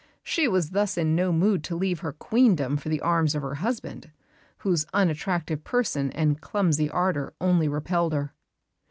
[0.23, 3.53] She was thus in no mood to leave her Queendom for the arms of her
[3.53, 4.09] husband,
[4.65, 8.33] whose unattractive person and clumsy ardour only repelled her.